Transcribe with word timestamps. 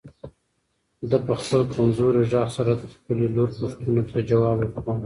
ده 1.09 1.17
په 1.25 1.33
خپل 1.41 1.61
کمزوري 1.75 2.21
غږ 2.31 2.47
سره 2.57 2.71
د 2.75 2.83
خپلې 2.93 3.25
لور 3.35 3.49
پوښتنو 3.59 4.01
ته 4.09 4.17
ځواب 4.29 4.55
ورکاوه. 4.57 4.93